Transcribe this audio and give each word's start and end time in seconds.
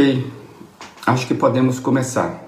Ok, 0.00 0.32
acho 1.04 1.26
que 1.26 1.34
podemos 1.34 1.78
começar. 1.78 2.42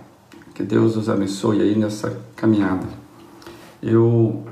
Que 0.54 0.62
Deus 0.62 0.96
os 0.96 1.10
abençoe 1.10 1.60
aí 1.60 1.76
nessa 1.76 2.18
caminhada. 2.34 2.86
Eu, 3.82 4.42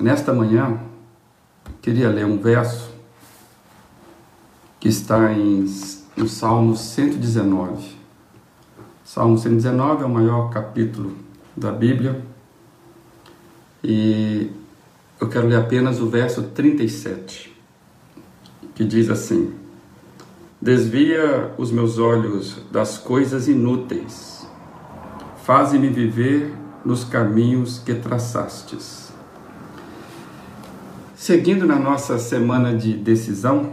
nesta 0.00 0.32
manhã, 0.32 0.80
queria 1.82 2.08
ler 2.08 2.24
um 2.24 2.38
verso 2.38 2.90
que 4.80 4.88
está 4.88 5.30
em, 5.30 5.66
no 6.16 6.26
Salmo 6.26 6.74
119. 6.74 7.96
Salmo 9.04 9.36
119 9.36 10.04
é 10.04 10.06
o 10.06 10.08
maior 10.08 10.48
capítulo 10.48 11.18
da 11.54 11.70
Bíblia 11.70 12.24
e 13.84 14.50
eu 15.20 15.28
quero 15.28 15.46
ler 15.48 15.56
apenas 15.56 16.00
o 16.00 16.08
verso 16.08 16.44
37, 16.44 17.54
que 18.74 18.86
diz 18.86 19.10
assim: 19.10 19.52
Desvia 20.60 21.54
os 21.56 21.70
meus 21.70 21.98
olhos 21.98 22.60
das 22.72 22.98
coisas 22.98 23.46
inúteis, 23.46 24.44
faze-me 25.44 25.88
viver 25.88 26.52
nos 26.84 27.04
caminhos 27.04 27.78
que 27.78 27.94
traçastes. 27.94 29.12
Seguindo 31.14 31.64
na 31.64 31.78
nossa 31.78 32.18
semana 32.18 32.74
de 32.74 32.94
decisão, 32.94 33.72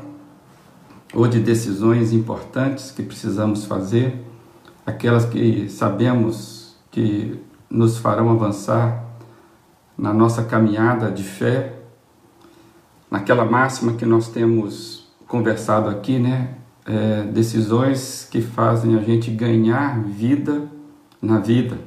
ou 1.12 1.28
de 1.28 1.40
decisões 1.40 2.14
importantes 2.14 2.92
que 2.92 3.02
precisamos 3.02 3.66
fazer, 3.66 4.24
aquelas 4.86 5.26
que 5.26 5.68
sabemos 5.70 6.76
que 6.92 7.40
nos 7.68 7.98
farão 7.98 8.30
avançar 8.30 9.04
na 9.98 10.14
nossa 10.14 10.44
caminhada 10.44 11.10
de 11.10 11.24
fé, 11.24 11.80
naquela 13.10 13.44
máxima 13.44 13.94
que 13.94 14.06
nós 14.06 14.28
temos 14.28 15.08
conversado 15.26 15.90
aqui, 15.90 16.20
né? 16.20 16.58
É, 16.86 17.24
decisões 17.24 18.28
que 18.30 18.42
fazem 18.42 18.96
a 18.96 19.02
gente 19.02 19.32
ganhar 19.32 20.04
vida 20.04 20.68
na 21.22 21.40
vida. 21.40 21.78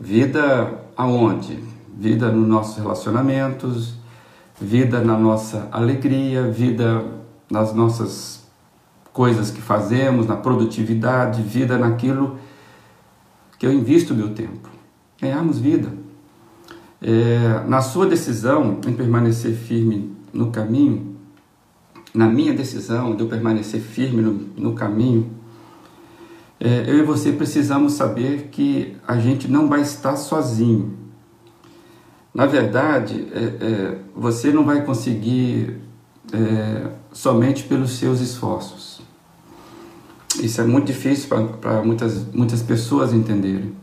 Vida 0.00 0.80
aonde? 0.96 1.58
Vida 1.94 2.32
nos 2.32 2.48
nossos 2.48 2.78
relacionamentos, 2.78 3.94
vida 4.60 5.00
na 5.00 5.18
nossa 5.18 5.68
alegria, 5.70 6.50
vida 6.50 7.04
nas 7.50 7.74
nossas 7.74 8.42
coisas 9.12 9.50
que 9.50 9.60
fazemos, 9.60 10.26
na 10.26 10.36
produtividade, 10.36 11.42
vida 11.42 11.76
naquilo 11.76 12.38
que 13.58 13.66
eu 13.66 13.72
invisto 13.72 14.14
meu 14.14 14.30
tempo. 14.30 14.70
Ganharmos 15.20 15.58
vida. 15.58 15.92
É, 17.00 17.62
na 17.68 17.82
sua 17.82 18.06
decisão 18.06 18.80
em 18.86 18.92
permanecer 18.92 19.52
firme 19.52 20.16
no 20.32 20.50
caminho, 20.50 21.11
na 22.14 22.26
minha 22.26 22.52
decisão 22.52 23.14
de 23.14 23.22
eu 23.22 23.28
permanecer 23.28 23.80
firme 23.80 24.22
no, 24.22 24.32
no 24.56 24.74
caminho, 24.74 25.30
é, 26.60 26.84
eu 26.86 26.98
e 26.98 27.02
você 27.02 27.32
precisamos 27.32 27.94
saber 27.94 28.48
que 28.52 28.96
a 29.06 29.18
gente 29.18 29.48
não 29.48 29.68
vai 29.68 29.80
estar 29.80 30.16
sozinho. 30.16 30.96
Na 32.32 32.46
verdade, 32.46 33.26
é, 33.32 33.38
é, 33.38 33.98
você 34.14 34.52
não 34.52 34.64
vai 34.64 34.84
conseguir 34.84 35.78
é, 36.32 36.90
somente 37.12 37.64
pelos 37.64 37.92
seus 37.92 38.20
esforços. 38.20 39.02
Isso 40.40 40.60
é 40.60 40.64
muito 40.64 40.86
difícil 40.86 41.28
para 41.60 41.82
muitas, 41.82 42.24
muitas 42.32 42.62
pessoas 42.62 43.12
entenderem. 43.12 43.74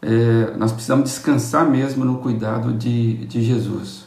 É, 0.00 0.54
nós 0.56 0.70
precisamos 0.70 1.10
descansar 1.10 1.68
mesmo 1.68 2.04
no 2.04 2.18
cuidado 2.18 2.72
de, 2.74 3.26
de 3.26 3.42
Jesus. 3.42 4.03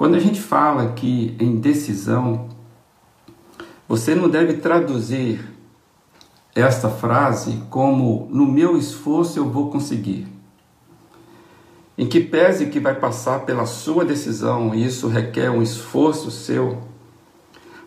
Quando 0.00 0.14
a 0.14 0.18
gente 0.18 0.40
fala 0.40 0.84
aqui 0.84 1.36
em 1.38 1.56
decisão, 1.56 2.48
você 3.86 4.14
não 4.14 4.30
deve 4.30 4.54
traduzir 4.54 5.44
esta 6.54 6.88
frase 6.88 7.64
como 7.68 8.26
no 8.30 8.46
meu 8.46 8.78
esforço 8.78 9.38
eu 9.38 9.50
vou 9.50 9.68
conseguir. 9.68 10.26
Em 11.98 12.06
que 12.06 12.18
pese 12.18 12.68
que 12.68 12.80
vai 12.80 12.94
passar 12.94 13.40
pela 13.40 13.66
sua 13.66 14.02
decisão 14.02 14.74
e 14.74 14.86
isso 14.86 15.06
requer 15.06 15.50
um 15.50 15.60
esforço 15.60 16.30
seu, 16.30 16.78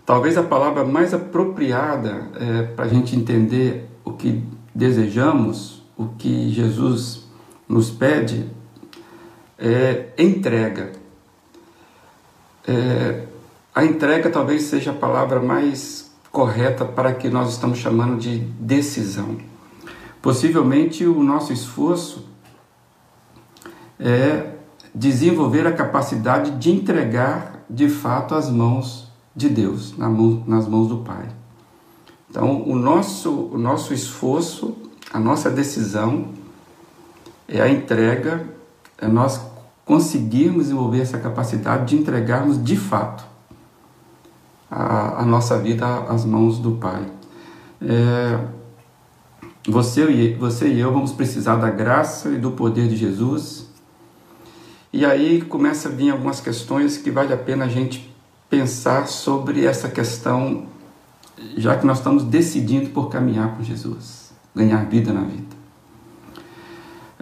talvez 0.06 0.38
a 0.38 0.44
palavra 0.44 0.86
mais 0.86 1.16
apropriada 1.16 2.30
é, 2.36 2.62
para 2.62 2.86
a 2.86 2.90
gente 2.90 3.16
entender 3.16 3.90
o 4.06 4.14
que 4.14 4.44
desejamos, 4.76 5.82
o 5.98 6.10
que 6.10 6.52
Jesus 6.52 7.24
nos 7.68 7.90
pede, 7.90 8.52
é 9.58 10.10
entrega. 10.16 11.02
É, 12.68 13.26
a 13.74 13.84
entrega 13.84 14.30
talvez 14.30 14.64
seja 14.64 14.92
a 14.92 14.94
palavra 14.94 15.40
mais 15.40 16.12
correta 16.32 16.86
para 16.86 17.14
que 17.14 17.30
nós 17.30 17.52
estamos 17.52 17.78
chamando 17.78 18.18
de 18.18 18.40
decisão. 18.40 19.38
Possivelmente 20.22 21.06
o 21.06 21.24
nosso 21.24 21.52
esforço 21.52 22.28
é 24.00 24.54
desenvolver 24.94 25.66
a 25.68 25.72
capacidade 25.72 26.52
de 26.52 26.72
entregar 26.72 27.64
de 27.70 27.90
fato 27.90 28.36
as 28.36 28.50
mãos 28.50 29.12
de 29.36 29.50
Deus, 29.50 29.98
nas 29.98 30.68
mãos 30.68 30.88
do 30.88 30.98
Pai. 30.98 31.28
Então, 32.30 32.64
o 32.68 32.76
nosso, 32.76 33.32
o 33.52 33.58
nosso 33.58 33.94
esforço, 33.94 34.76
a 35.12 35.20
nossa 35.20 35.50
decisão 35.50 36.30
é 37.48 37.62
a 37.62 37.70
entrega, 37.70 38.48
é 38.98 39.08
nós 39.08 39.40
conseguirmos 39.86 40.64
desenvolver 40.64 41.02
essa 41.02 41.18
capacidade 41.18 41.86
de 41.86 42.02
entregarmos 42.02 42.62
de 42.62 42.76
fato 42.76 43.24
a, 44.70 45.22
a 45.22 45.26
nossa 45.26 45.58
vida 45.60 45.86
às 45.86 46.26
mãos 46.26 46.58
do 46.58 46.74
Pai. 46.74 47.06
É, 47.82 48.40
você, 49.68 50.10
e, 50.10 50.34
você 50.36 50.68
e 50.68 50.80
eu 50.80 50.92
vamos 50.92 51.12
precisar 51.12 51.58
da 51.58 51.70
graça 51.70 52.30
e 52.30 52.38
do 52.38 52.52
poder 52.52 52.88
de 52.88 52.96
Jesus. 52.96 53.68
E 54.92 55.06
aí 55.06 55.42
começa 55.42 55.90
a 55.90 55.92
vir 55.92 56.12
algumas 56.12 56.40
questões 56.40 56.98
que 56.98 57.12
vale 57.12 57.34
a 57.34 57.38
pena 57.38 57.66
a 57.66 57.68
gente 57.68 58.14
pensar 58.50 59.08
sobre 59.08 59.66
essa 59.66 59.90
questão, 59.90 60.68
já 61.58 61.76
que 61.76 61.86
nós 61.86 61.98
estamos 61.98 62.24
decidindo 62.24 62.92
por 62.92 63.10
caminhar 63.10 63.56
com 63.56 63.64
Jesus, 63.64 64.32
ganhar 64.56 64.86
vida 64.86 65.12
na 65.12 65.22
vida 65.22 65.53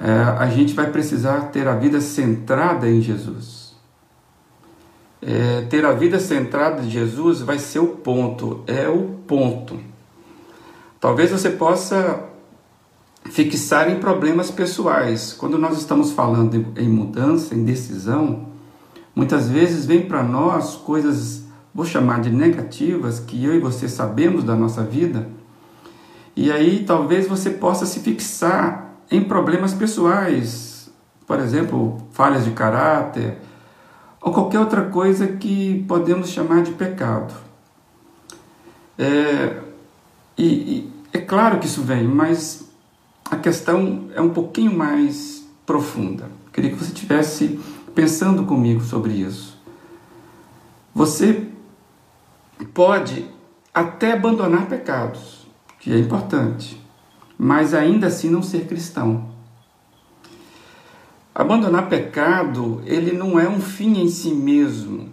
é, 0.03 0.11
a 0.11 0.47
gente 0.47 0.73
vai 0.73 0.89
precisar 0.89 1.51
ter 1.51 1.67
a 1.67 1.75
vida 1.75 2.01
centrada 2.01 2.89
em 2.89 2.99
Jesus. 3.01 3.75
É, 5.21 5.61
ter 5.69 5.85
a 5.85 5.91
vida 5.91 6.19
centrada 6.19 6.81
em 6.81 6.89
Jesus 6.89 7.41
vai 7.41 7.59
ser 7.59 7.77
o 7.77 7.87
ponto, 7.87 8.63
é 8.65 8.89
o 8.89 9.19
ponto. 9.27 9.79
Talvez 10.99 11.29
você 11.29 11.51
possa 11.51 12.23
fixar 13.29 13.91
em 13.91 13.99
problemas 13.99 14.49
pessoais. 14.49 15.33
Quando 15.33 15.59
nós 15.59 15.77
estamos 15.77 16.11
falando 16.11 16.73
em 16.75 16.89
mudança, 16.89 17.53
em 17.53 17.63
decisão, 17.63 18.47
muitas 19.15 19.49
vezes 19.49 19.85
vem 19.85 20.07
para 20.07 20.23
nós 20.23 20.75
coisas, 20.77 21.43
vou 21.71 21.85
chamar 21.85 22.21
de 22.21 22.31
negativas, 22.31 23.19
que 23.19 23.45
eu 23.45 23.53
e 23.53 23.59
você 23.59 23.87
sabemos 23.87 24.43
da 24.43 24.55
nossa 24.55 24.83
vida. 24.83 25.29
E 26.35 26.51
aí 26.51 26.83
talvez 26.87 27.27
você 27.27 27.51
possa 27.51 27.85
se 27.85 27.99
fixar 27.99 28.90
em 29.11 29.21
problemas 29.21 29.73
pessoais, 29.73 30.89
por 31.27 31.39
exemplo, 31.39 32.01
falhas 32.11 32.45
de 32.45 32.51
caráter 32.51 33.37
ou 34.21 34.31
qualquer 34.31 34.59
outra 34.59 34.83
coisa 34.83 35.27
que 35.27 35.83
podemos 35.87 36.29
chamar 36.29 36.63
de 36.63 36.71
pecado. 36.71 37.33
É, 38.97 39.59
e, 40.37 40.45
e 40.45 40.93
é 41.11 41.19
claro 41.19 41.59
que 41.59 41.65
isso 41.65 41.81
vem, 41.81 42.07
mas 42.07 42.69
a 43.29 43.35
questão 43.35 44.09
é 44.15 44.21
um 44.21 44.29
pouquinho 44.29 44.75
mais 44.75 45.45
profunda. 45.65 46.29
Queria 46.53 46.69
que 46.69 46.77
você 46.77 46.93
estivesse 46.93 47.59
pensando 47.93 48.45
comigo 48.45 48.81
sobre 48.81 49.13
isso. 49.13 49.59
Você 50.93 51.47
pode 52.73 53.27
até 53.73 54.13
abandonar 54.13 54.67
pecados, 54.67 55.47
que 55.79 55.91
é 55.91 55.97
importante 55.97 56.80
mas 57.43 57.73
ainda 57.73 58.05
assim 58.05 58.29
não 58.29 58.43
ser 58.43 58.67
cristão. 58.67 59.31
Abandonar 61.33 61.89
pecado, 61.89 62.83
ele 62.85 63.13
não 63.13 63.39
é 63.39 63.49
um 63.49 63.59
fim 63.59 63.99
em 63.99 64.07
si 64.09 64.31
mesmo. 64.31 65.11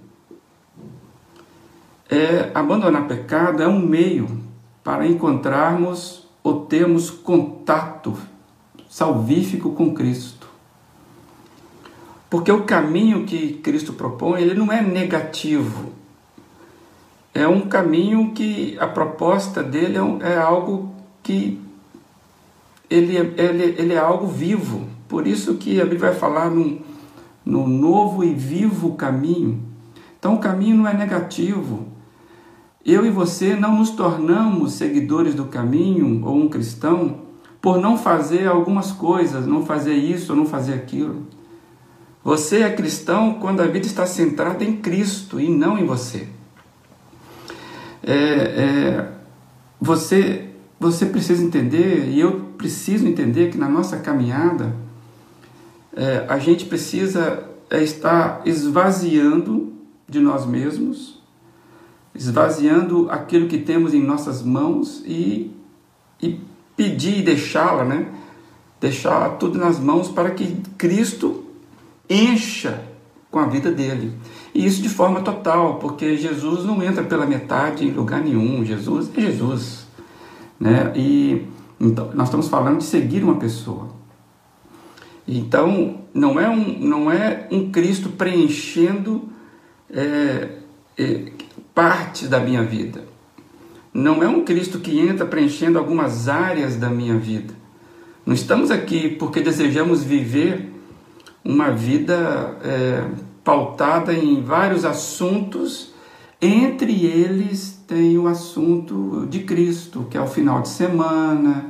É, 2.06 2.50
abandonar 2.52 3.08
pecado 3.08 3.62
é 3.62 3.66
um 3.66 3.78
meio 3.78 4.42
para 4.84 5.06
encontrarmos 5.06 6.28
ou 6.42 6.66
termos 6.66 7.08
contato 7.08 8.14
salvífico 8.90 9.72
com 9.72 9.94
Cristo. 9.94 10.48
Porque 12.28 12.52
o 12.52 12.64
caminho 12.64 13.24
que 13.24 13.54
Cristo 13.54 13.94
propõe, 13.94 14.42
ele 14.42 14.52
não 14.52 14.70
é 14.70 14.82
negativo. 14.82 15.94
É 17.32 17.48
um 17.48 17.62
caminho 17.62 18.32
que 18.32 18.76
a 18.78 18.86
proposta 18.86 19.62
dele 19.62 19.96
é, 19.96 20.32
é 20.34 20.36
algo 20.36 20.94
que 21.22 21.66
ele, 22.88 23.16
ele, 23.16 23.74
ele 23.78 23.92
é 23.92 23.98
algo 23.98 24.26
vivo. 24.26 24.86
Por 25.08 25.26
isso 25.26 25.54
que 25.54 25.80
a 25.80 25.84
Bíblia 25.84 26.10
vai 26.10 26.14
falar 26.14 26.50
no 26.50 26.80
no 27.48 27.66
novo 27.66 28.22
e 28.22 28.34
vivo 28.34 28.92
caminho. 28.92 29.62
Então 30.18 30.34
o 30.34 30.38
caminho 30.38 30.76
não 30.76 30.86
é 30.86 30.92
negativo. 30.92 31.88
eu 32.84 33.06
e 33.06 33.10
você 33.10 33.56
não 33.56 33.78
nos 33.78 33.90
tornamos 33.90 34.74
seguidores 34.74 35.34
do 35.34 35.46
caminho 35.46 36.24
ou 36.26 36.36
um 36.36 36.48
cristão 36.48 37.22
por 37.60 37.78
não 37.78 37.96
fazer 37.96 38.46
algumas 38.46 38.92
coisas, 38.92 39.46
não 39.46 39.64
fazer 39.64 39.94
isso 39.94 40.32
ou 40.32 40.38
não 40.38 40.44
fazer 40.44 40.74
aquilo. 40.74 41.26
Você 42.22 42.58
é 42.58 42.70
cristão 42.70 43.38
quando 43.40 43.60
a 43.60 43.66
vida 43.66 43.86
está 43.86 44.04
centrada 44.04 44.62
em 44.62 44.76
Cristo 44.76 45.40
e 45.40 45.48
não 45.48 45.78
em 45.78 45.86
você. 45.86 46.28
É, 48.02 48.14
é, 48.14 49.12
você, 49.80 50.50
você 50.78 51.06
precisa 51.06 51.42
entender, 51.42 52.10
e 52.10 52.20
eu 52.20 52.47
preciso 52.58 53.06
entender, 53.06 53.50
que 53.50 53.56
na 53.56 53.68
nossa 53.68 53.96
caminhada 53.96 54.74
é, 55.96 56.26
a 56.28 56.38
gente 56.38 56.66
precisa 56.66 57.44
é, 57.70 57.82
estar 57.82 58.42
esvaziando 58.44 59.72
de 60.08 60.20
nós 60.20 60.44
mesmos, 60.44 61.22
esvaziando 62.14 63.08
aquilo 63.10 63.46
que 63.46 63.58
temos 63.58 63.94
em 63.94 64.02
nossas 64.02 64.42
mãos 64.42 65.02
e, 65.06 65.52
e 66.20 66.40
pedir 66.76 67.20
e 67.20 67.22
deixá-la, 67.22 67.84
né? 67.84 68.08
Deixar 68.80 69.30
tudo 69.38 69.58
nas 69.58 69.78
mãos 69.78 70.08
para 70.08 70.30
que 70.30 70.56
Cristo 70.76 71.44
encha 72.08 72.82
com 73.30 73.38
a 73.38 73.46
vida 73.46 73.70
dele. 73.70 74.12
E 74.54 74.64
isso 74.64 74.80
de 74.80 74.88
forma 74.88 75.20
total, 75.20 75.76
porque 75.76 76.16
Jesus 76.16 76.64
não 76.64 76.82
entra 76.82 77.04
pela 77.04 77.26
metade 77.26 77.86
em 77.86 77.90
lugar 77.90 78.22
nenhum. 78.22 78.64
Jesus 78.64 79.10
é 79.16 79.20
Jesus. 79.20 79.86
Né? 80.58 80.92
E 80.96 81.46
então, 81.80 82.10
nós 82.14 82.28
estamos 82.28 82.48
falando 82.48 82.78
de 82.78 82.84
seguir 82.84 83.22
uma 83.22 83.36
pessoa. 83.36 83.88
Então, 85.26 86.00
não 86.12 86.40
é 86.40 86.48
um, 86.48 86.78
não 86.78 87.10
é 87.12 87.46
um 87.50 87.70
Cristo 87.70 88.08
preenchendo 88.10 89.28
é, 89.90 90.48
é, 90.96 91.32
parte 91.74 92.26
da 92.26 92.40
minha 92.40 92.62
vida. 92.62 93.04
Não 93.92 94.22
é 94.22 94.28
um 94.28 94.44
Cristo 94.44 94.80
que 94.80 94.98
entra 94.98 95.26
preenchendo 95.26 95.78
algumas 95.78 96.28
áreas 96.28 96.76
da 96.76 96.88
minha 96.88 97.16
vida. 97.16 97.54
Não 98.24 98.34
estamos 98.34 98.70
aqui 98.70 99.08
porque 99.08 99.40
desejamos 99.40 100.02
viver 100.02 100.72
uma 101.44 101.70
vida 101.70 102.58
é, 102.62 103.04
pautada 103.44 104.12
em 104.12 104.42
vários 104.42 104.84
assuntos, 104.84 105.94
entre 106.40 107.06
eles 107.06 107.77
tem 107.88 108.18
o 108.18 108.28
assunto 108.28 109.26
de 109.30 109.44
Cristo, 109.44 110.06
que 110.10 110.18
é 110.18 110.20
o 110.20 110.26
final 110.26 110.60
de 110.60 110.68
semana, 110.68 111.64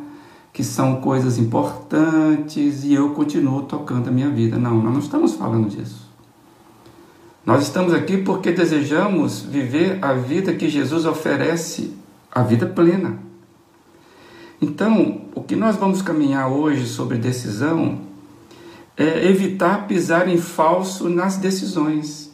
que 0.52 0.64
são 0.64 1.00
coisas 1.00 1.38
importantes 1.38 2.82
e 2.82 2.92
eu 2.92 3.10
continuo 3.10 3.62
tocando 3.62 4.08
a 4.08 4.10
minha 4.10 4.28
vida. 4.28 4.58
Não, 4.58 4.82
nós 4.82 4.92
não 4.92 4.98
estamos 4.98 5.34
falando 5.34 5.68
disso. 5.68 6.08
Nós 7.46 7.62
estamos 7.62 7.94
aqui 7.94 8.16
porque 8.18 8.50
desejamos 8.50 9.42
viver 9.42 10.00
a 10.02 10.12
vida 10.12 10.52
que 10.54 10.68
Jesus 10.68 11.06
oferece, 11.06 11.94
a 12.32 12.42
vida 12.42 12.66
plena. 12.66 13.20
Então, 14.60 15.20
o 15.36 15.40
que 15.40 15.54
nós 15.54 15.76
vamos 15.76 16.02
caminhar 16.02 16.50
hoje 16.50 16.88
sobre 16.88 17.16
decisão 17.16 18.00
é 18.96 19.28
evitar 19.28 19.86
pisar 19.86 20.26
em 20.26 20.36
falso 20.36 21.08
nas 21.08 21.36
decisões, 21.36 22.32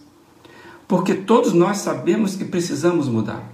porque 0.89 1.13
todos 1.13 1.53
nós 1.53 1.77
sabemos 1.77 2.35
que 2.35 2.47
precisamos 2.47 3.11
mudar. 3.11 3.53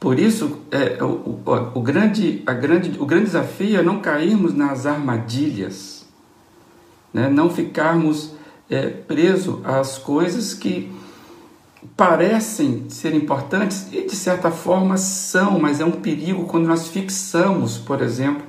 Por 0.00 0.18
isso, 0.18 0.60
é, 0.70 1.02
o, 1.02 1.40
o, 1.44 1.78
o, 1.78 1.82
grande, 1.82 2.42
a 2.46 2.52
grande, 2.52 2.96
o 3.00 3.06
grande 3.06 3.26
desafio 3.26 3.80
é 3.80 3.82
não 3.82 4.00
cairmos 4.00 4.54
nas 4.54 4.86
armadilhas, 4.86 6.06
né? 7.12 7.28
não 7.28 7.50
ficarmos 7.50 8.34
é, 8.70 8.86
presos 8.88 9.64
às 9.64 9.98
coisas 9.98 10.54
que 10.54 10.92
parecem 11.96 12.88
ser 12.88 13.14
importantes 13.14 13.88
e 13.92 14.06
de 14.06 14.14
certa 14.14 14.50
forma 14.50 14.96
são, 14.96 15.58
mas 15.58 15.80
é 15.80 15.84
um 15.84 15.92
perigo 15.92 16.44
quando 16.44 16.66
nós 16.66 16.88
fixamos, 16.88 17.78
por 17.78 18.00
exemplo, 18.00 18.42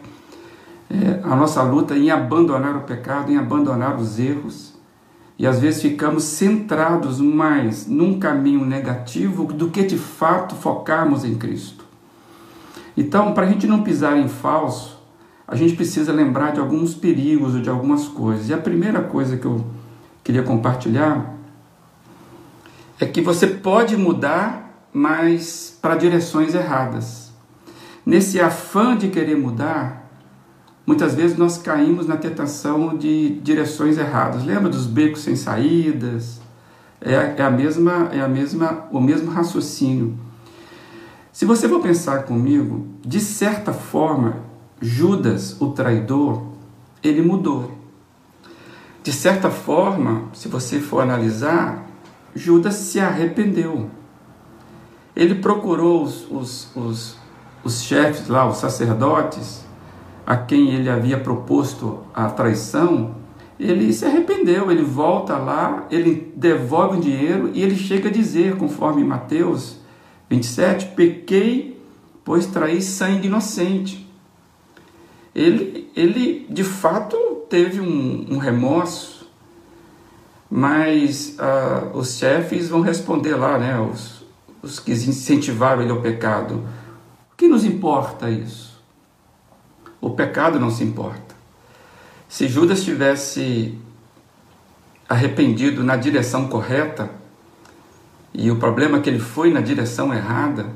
é, 0.90 1.20
a 1.24 1.36
nossa 1.36 1.62
luta 1.64 1.96
em 1.96 2.10
abandonar 2.12 2.76
o 2.76 2.82
pecado, 2.82 3.32
em 3.32 3.38
abandonar 3.38 4.00
os 4.00 4.20
erros. 4.20 4.69
E 5.40 5.48
às 5.48 5.62
vezes 5.62 5.82
ficamos 5.82 6.26
centrados 6.26 7.22
mais 7.22 7.88
num 7.88 8.20
caminho 8.20 8.66
negativo 8.66 9.46
do 9.46 9.70
que 9.70 9.84
de 9.84 9.98
fato 9.98 10.54
focarmos 10.54 11.24
em 11.24 11.36
Cristo. 11.36 11.86
Então, 12.98 13.34
para 13.34 13.46
a 13.46 13.50
gente 13.50 13.66
não 13.66 13.82
pisar 13.82 14.18
em 14.18 14.28
falso, 14.28 15.02
a 15.48 15.56
gente 15.56 15.78
precisa 15.78 16.12
lembrar 16.12 16.52
de 16.52 16.60
alguns 16.60 16.94
perigos 16.94 17.56
ou 17.56 17.62
de 17.62 17.70
algumas 17.70 18.06
coisas. 18.10 18.50
E 18.50 18.54
a 18.54 18.58
primeira 18.58 19.02
coisa 19.02 19.38
que 19.38 19.46
eu 19.46 19.66
queria 20.26 20.44
compartilhar 20.44 21.34
é 23.00 23.06
que 23.06 23.22
você 23.22 23.48
pode 23.48 23.96
mudar, 23.96 24.90
mas 24.92 25.80
para 25.82 25.96
direções 25.96 26.54
erradas. 26.54 27.32
Nesse 28.06 28.42
afã 28.42 28.98
de 28.98 29.08
querer 29.08 29.38
mudar, 29.38 29.99
Muitas 30.90 31.14
vezes 31.14 31.38
nós 31.38 31.60
caímos 31.60 32.08
na 32.08 32.18
tentação 32.18 32.98
de 32.98 33.36
direções 33.42 33.96
erradas. 33.96 34.44
Lembra 34.44 34.70
dos 34.70 34.88
becos 34.88 35.22
sem 35.22 35.36
saídas? 35.36 36.42
É, 37.00 37.36
é, 37.38 37.44
a 37.44 37.52
mesma, 37.52 38.10
é 38.12 38.20
a 38.22 38.28
mesma, 38.28 38.88
o 38.92 39.00
mesmo 39.00 39.30
raciocínio. 39.30 40.18
Se 41.32 41.46
você 41.46 41.70
for 41.70 41.80
pensar 41.80 42.24
comigo, 42.24 42.88
de 43.06 43.20
certa 43.20 43.72
forma, 43.72 44.38
Judas, 44.82 45.62
o 45.62 45.74
traidor, 45.74 46.42
ele 47.04 47.22
mudou. 47.22 47.72
De 49.04 49.14
certa 49.14 49.52
forma, 49.52 50.24
se 50.34 50.48
você 50.48 50.80
for 50.80 51.02
analisar, 51.02 51.86
Judas 52.34 52.74
se 52.74 53.00
arrependeu. 53.00 53.92
Ele 55.16 55.36
procurou 55.36 56.02
os, 56.02 56.26
os, 56.32 56.76
os, 56.76 57.18
os 57.64 57.84
chefes 57.84 58.28
lá, 58.28 58.50
os 58.50 58.58
sacerdotes, 58.58 59.69
a 60.30 60.38
quem 60.38 60.76
ele 60.76 60.88
havia 60.88 61.20
proposto 61.20 62.02
a 62.14 62.30
traição, 62.30 63.16
ele 63.60 63.92
se 63.92 64.06
arrependeu, 64.06 64.70
ele 64.70 64.84
volta 64.84 65.36
lá, 65.36 65.88
ele 65.90 66.32
devolve 66.36 67.00
o 67.00 67.02
dinheiro 67.02 67.50
e 67.52 67.64
ele 67.64 67.76
chega 67.76 68.10
a 68.10 68.12
dizer, 68.12 68.56
conforme 68.56 69.04
Mateus 69.04 69.78
27, 70.30 70.94
pequei, 70.96 71.82
pois 72.24 72.46
traí 72.46 72.80
sangue 72.80 73.26
inocente. 73.26 74.08
Ele, 75.34 75.90
ele 75.96 76.46
de 76.48 76.64
fato 76.64 77.18
teve 77.50 77.82
um, 77.82 78.28
um 78.30 78.38
remorso, 78.38 79.28
mas 80.48 81.38
uh, 81.40 81.98
os 81.98 82.20
chefes 82.20 82.70
vão 82.70 82.82
responder 82.82 83.34
lá, 83.34 83.58
né, 83.58 83.80
os, 83.80 84.24
os 84.62 84.80
que 84.80 84.92
incentivaram 84.92 85.82
ele 85.82 85.92
ao 85.92 86.02
pecado. 86.02 86.64
O 87.34 87.36
que 87.36 87.48
nos 87.48 87.66
importa 87.66 88.30
isso? 88.30 88.69
O 90.02 90.12
pecado 90.12 90.60
não 90.60 90.70
se 90.70 90.84
importa. 90.84 91.36
Se 92.28 92.48
Judas 92.48 92.84
tivesse 92.84 93.78
arrependido 95.08 95.84
na 95.84 95.96
direção 95.96 96.48
correta, 96.48 97.10
e 98.34 98.52
o 98.52 98.58
problema 98.58 98.98
é 98.98 99.02
que 99.02 99.10
ele 99.10 99.20
foi 99.20 99.52
na 99.52 99.62
direção 99.62 100.14
errada, 100.14 100.68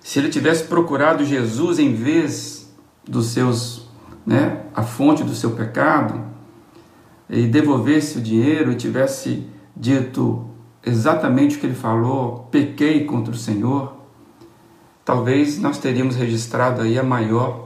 se 0.00 0.18
ele 0.18 0.28
tivesse 0.28 0.64
procurado 0.64 1.24
Jesus 1.24 1.78
em 1.78 1.92
vez 1.92 2.72
dos 3.04 3.26
seus, 3.26 3.88
né, 4.24 4.62
a 4.74 4.82
fonte 4.82 5.24
do 5.24 5.34
seu 5.34 5.50
pecado, 5.50 6.24
e 7.28 7.46
devolvesse 7.46 8.18
o 8.18 8.20
dinheiro 8.20 8.72
e 8.72 8.76
tivesse 8.76 9.46
dito 9.76 10.46
exatamente 10.84 11.56
o 11.56 11.60
que 11.60 11.66
ele 11.66 11.74
falou, 11.74 12.48
pequei 12.50 13.04
contra 13.04 13.32
o 13.32 13.36
Senhor, 13.36 13.96
talvez 15.04 15.58
nós 15.58 15.78
teríamos 15.78 16.14
registrado 16.14 16.82
aí 16.82 16.98
a 16.98 17.02
maior 17.02 17.61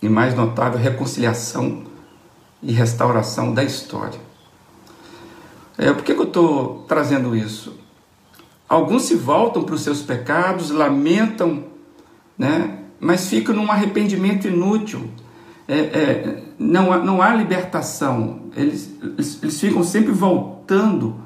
e 0.00 0.08
mais 0.08 0.34
notável 0.34 0.78
reconciliação 0.78 1.84
e 2.62 2.72
restauração 2.72 3.52
da 3.52 3.62
história. 3.64 4.20
É, 5.76 5.92
por 5.92 6.02
que, 6.02 6.14
que 6.14 6.20
eu 6.20 6.26
estou 6.26 6.84
trazendo 6.88 7.36
isso? 7.36 7.78
Alguns 8.68 9.04
se 9.04 9.14
voltam 9.14 9.62
para 9.62 9.74
os 9.74 9.82
seus 9.82 10.02
pecados, 10.02 10.70
lamentam, 10.70 11.64
né? 12.36 12.78
mas 13.00 13.28
ficam 13.28 13.54
num 13.54 13.70
arrependimento 13.70 14.48
inútil. 14.48 15.08
É, 15.66 15.78
é, 15.78 16.42
não, 16.58 16.92
há, 16.92 16.98
não 16.98 17.22
há 17.22 17.34
libertação. 17.34 18.42
Eles, 18.56 18.90
eles, 19.02 19.42
eles 19.42 19.60
ficam 19.60 19.84
sempre 19.84 20.12
voltando 20.12 21.16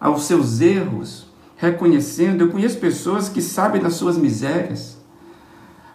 aos 0.00 0.24
seus 0.24 0.60
erros, 0.60 1.26
reconhecendo. 1.56 2.42
Eu 2.42 2.50
conheço 2.50 2.78
pessoas 2.78 3.28
que 3.28 3.42
sabem 3.42 3.82
das 3.82 3.94
suas 3.94 4.16
misérias, 4.16 4.99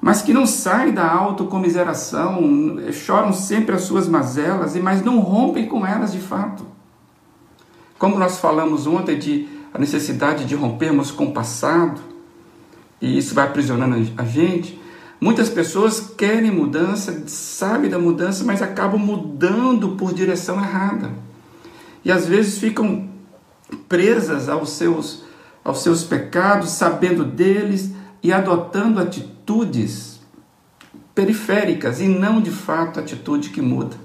mas 0.06 0.22
que 0.22 0.32
não 0.32 0.46
saem 0.46 0.94
da 0.94 1.12
autocomiseração, 1.12 2.40
choram 2.92 3.34
sempre 3.34 3.74
as 3.74 3.82
suas 3.82 4.08
mazelas, 4.08 4.76
mas 4.76 5.04
não 5.04 5.18
rompem 5.18 5.66
com 5.66 5.84
elas 5.84 6.12
de 6.12 6.20
fato. 6.20 6.64
Como 7.98 8.16
nós 8.16 8.38
falamos 8.38 8.86
ontem 8.86 9.18
de 9.18 9.48
a 9.74 9.80
necessidade 9.80 10.46
de 10.46 10.54
rompermos 10.54 11.10
com 11.10 11.26
o 11.26 11.32
passado, 11.32 12.00
e 13.02 13.18
isso 13.18 13.34
vai 13.34 13.46
aprisionando 13.46 13.96
a 14.16 14.24
gente, 14.26 14.80
muitas 15.20 15.50
pessoas 15.50 16.00
querem 16.16 16.52
mudança, 16.52 17.24
sabem 17.26 17.90
da 17.90 17.98
mudança, 17.98 18.44
mas 18.44 18.62
acabam 18.62 19.00
mudando 19.00 19.96
por 19.96 20.14
direção 20.14 20.58
errada. 20.58 21.14
E 22.04 22.12
às 22.12 22.28
vezes 22.28 22.60
ficam 22.60 23.10
presas 23.90 24.50
aos 24.50 24.70
seus 24.70 25.24
aos 25.64 25.82
seus 25.82 26.04
pecados, 26.04 26.70
sabendo 26.70 27.26
deles 27.26 27.90
e 28.22 28.32
adotando 28.32 29.00
atitudes 29.46 30.20
periféricas 31.14 32.02
e 32.02 32.08
não 32.08 32.42
de 32.42 32.50
fato 32.50 33.00
atitude 33.00 33.50
que 33.50 33.62
muda. 33.62 33.96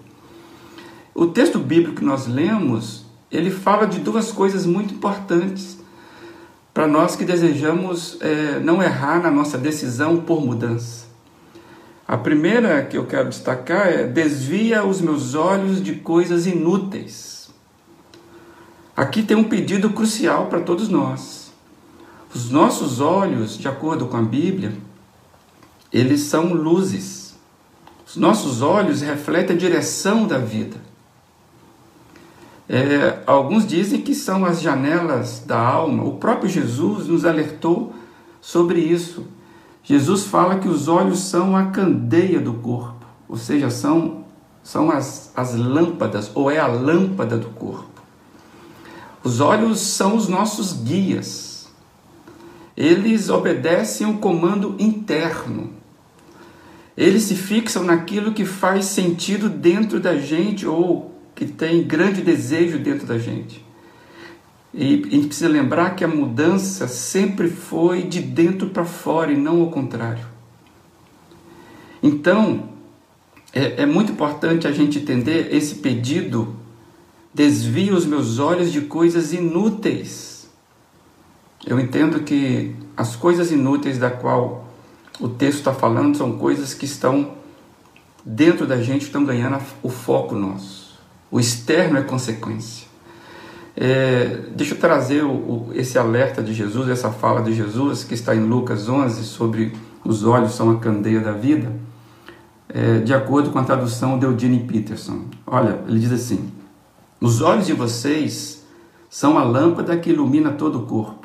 O 1.14 1.26
texto 1.26 1.59
bíblico 1.59 1.97
que 1.97 2.04
nós 2.04 2.26
lemos, 2.26 3.06
ele 3.32 3.50
fala 3.50 3.87
de 3.87 3.99
duas 3.99 4.30
coisas 4.30 4.66
muito 4.66 4.94
importantes 4.94 5.78
para 6.75 6.87
nós 6.87 7.16
que 7.16 7.25
desejamos 7.25 8.18
é, 8.20 8.61
não 8.61 8.82
errar 8.82 9.23
na 9.23 9.30
nossa 9.30 9.56
decisão 9.56 10.18
por 10.18 10.44
mudança. 10.44 11.06
A 12.06 12.18
primeira 12.18 12.85
que 12.85 12.99
eu 12.99 13.06
quero 13.06 13.30
destacar 13.30 13.88
é 13.88 14.04
desvia 14.04 14.85
os 14.85 15.00
meus 15.00 15.35
olhos 15.35 15.82
de 15.82 15.94
coisas 15.97 16.47
inúteis. 16.47 17.50
Aqui 18.94 19.23
tem 19.23 19.37
um 19.37 19.44
pedido 19.44 19.90
crucial 19.90 20.47
para 20.47 20.61
todos 20.61 20.88
nós. 20.88 21.50
Os 22.32 22.50
nossos 22.50 23.00
olhos, 23.00 23.56
de 23.56 23.66
acordo 23.66 24.06
com 24.06 24.16
a 24.16 24.23
Bíblia, 24.23 24.73
eles 25.92 26.23
são 26.23 26.52
luzes. 26.52 27.37
Os 28.06 28.16
nossos 28.16 28.62
olhos 28.62 29.02
refletem 29.02 29.56
a 29.56 29.59
direção 29.59 30.26
da 30.26 30.38
vida. 30.38 30.76
É, 32.68 33.23
alguns 33.26 33.66
dizem 33.66 34.00
que 34.00 34.14
são 34.14 34.44
as 34.44 34.61
janelas 34.61 35.42
da 35.44 35.59
alma. 35.59 36.04
O 36.04 36.18
próprio 36.18 36.49
Jesus 36.49 37.09
nos 37.09 37.25
alertou 37.25 37.92
sobre 38.40 38.80
isso. 38.80 39.26
Jesus 39.82 40.25
fala 40.25 40.59
que 40.59 40.68
os 40.68 40.87
olhos 40.87 41.18
são 41.18 41.56
a 41.56 41.66
candeia 41.66 42.38
do 42.38 42.54
corpo, 42.54 43.04
ou 43.28 43.37
seja, 43.37 43.70
são, 43.70 44.25
são 44.62 44.90
as, 44.90 45.32
as 45.35 45.56
lâmpadas, 45.56 46.30
ou 46.35 46.50
é 46.50 46.59
a 46.59 46.66
lâmpada 46.66 47.37
do 47.37 47.49
corpo. 47.49 47.88
Os 49.25 49.40
olhos 49.40 49.80
são 49.80 50.14
os 50.16 50.28
nossos 50.28 50.73
guias. 50.73 51.68
Eles 52.76 53.28
obedecem 53.28 54.06
um 54.06 54.16
comando 54.16 54.76
interno. 54.78 55.80
Eles 57.00 57.23
se 57.23 57.35
fixam 57.35 57.83
naquilo 57.83 58.35
que 58.35 58.45
faz 58.45 58.85
sentido 58.85 59.49
dentro 59.49 59.99
da 59.99 60.19
gente 60.19 60.66
ou 60.66 61.19
que 61.35 61.47
tem 61.47 61.83
grande 61.83 62.21
desejo 62.21 62.78
dentro 62.78 63.07
da 63.07 63.16
gente. 63.16 63.64
E 64.75 65.02
a 65.07 65.09
gente 65.09 65.28
precisa 65.28 65.49
lembrar 65.49 65.97
que 65.97 66.04
a 66.04 66.09
mudança 66.09 66.87
sempre 66.87 67.49
foi 67.49 68.02
de 68.02 68.21
dentro 68.21 68.69
para 68.69 68.85
fora 68.85 69.33
e 69.33 69.37
não 69.37 69.62
ao 69.62 69.71
contrário. 69.71 70.26
Então, 72.02 72.69
é, 73.50 73.85
é, 73.85 73.87
muito 73.87 74.12
importante 74.12 74.69
a 74.69 74.73
gente 74.73 74.99
entender 74.99 75.54
esse 75.54 75.76
pedido: 75.76 76.54
desvia 77.33 77.95
os 77.95 78.04
meus 78.04 78.38
olhos 78.38 78.71
de 78.71 78.83
coisas 78.83 79.33
inúteis. 79.33 80.50
Eu 81.66 81.80
entendo 81.80 82.21
que 82.21 82.76
as 82.95 83.16
coisas 83.16 83.50
inúteis 83.50 83.97
da 83.97 84.11
qual 84.11 84.70
o 85.19 85.29
texto 85.29 85.59
está 85.59 85.73
falando 85.73 86.17
são 86.17 86.38
coisas 86.38 86.75
que 86.75 86.85
estão 86.85 87.33
dentro 88.25 88.67
da 88.67 88.81
gente, 88.81 89.02
estão 89.02 89.25
ganhando 89.25 89.59
o 89.83 89.88
foco 89.88 90.35
nosso. 90.35 90.99
O 91.31 91.40
externo 91.40 91.99
é 91.99 92.02
consequência. 92.02 92.88
É, 93.76 94.49
deixa 94.55 94.75
eu 94.75 94.79
trazer 94.79 95.25
o, 95.25 95.31
o, 95.31 95.71
esse 95.75 95.99
alerta 95.99 96.43
de 96.43 96.52
Jesus, 96.52 96.88
essa 96.88 97.11
fala 97.11 97.40
de 97.43 97.52
Jesus, 97.52 98.05
que 98.05 98.14
está 98.14 98.35
em 98.35 98.40
Lucas 98.40 98.88
11, 98.88 99.25
sobre 99.25 99.73
os 100.05 100.25
olhos 100.25 100.55
são 100.55 100.71
a 100.71 100.79
candeia 100.79 101.21
da 101.21 101.33
vida, 101.33 101.73
é, 102.69 102.99
de 102.99 103.14
acordo 103.14 103.50
com 103.50 103.59
a 103.59 103.64
tradução 103.64 104.19
de 104.19 104.26
Eugene 104.26 104.61
Peterson. 104.61 105.25
Olha, 105.47 105.81
ele 105.87 105.99
diz 105.99 106.12
assim: 106.12 106.50
Os 107.21 107.40
olhos 107.40 107.67
de 107.67 107.73
vocês 107.73 108.64
são 109.09 109.38
a 109.38 109.45
lâmpada 109.45 109.97
que 109.97 110.11
ilumina 110.11 110.52
todo 110.52 110.81
o 110.81 110.87
corpo. 110.87 111.20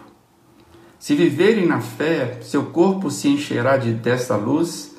Se 1.06 1.14
viverem 1.14 1.68
na 1.68 1.82
fé, 1.82 2.40
seu 2.42 2.64
corpo 2.66 3.12
se 3.12 3.28
encherá 3.28 3.78
de 3.78 3.94
dessa 3.94 4.36
luz 4.36 4.96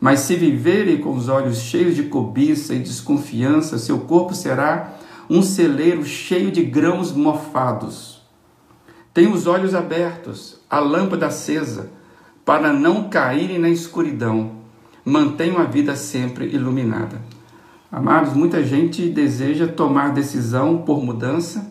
mas 0.00 0.18
se 0.18 0.34
viverem 0.34 0.98
com 0.98 1.14
os 1.14 1.28
olhos 1.28 1.60
cheios 1.60 1.94
de 1.94 2.02
cobiça 2.02 2.74
e 2.74 2.80
desconfiança, 2.80 3.78
seu 3.78 4.00
corpo 4.00 4.34
será 4.34 4.96
um 5.30 5.42
celeiro 5.42 6.04
cheio 6.04 6.50
de 6.50 6.64
grãos 6.64 7.12
mofados. 7.12 8.20
Tenha 9.14 9.30
os 9.30 9.46
olhos 9.46 9.76
abertos, 9.76 10.58
a 10.68 10.80
lâmpada 10.80 11.26
acesa, 11.26 11.88
para 12.44 12.72
não 12.72 13.08
caírem 13.08 13.60
na 13.60 13.68
escuridão. 13.68 14.56
Mantenham 15.04 15.58
a 15.58 15.64
vida 15.66 15.94
sempre 15.94 16.46
iluminada. 16.46 17.22
Amados, 17.92 18.32
muita 18.34 18.60
gente 18.60 19.08
deseja 19.08 19.68
tomar 19.68 20.12
decisão 20.12 20.78
por 20.78 21.00
mudança, 21.00 21.70